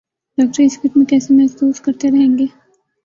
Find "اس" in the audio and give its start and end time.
0.63-0.77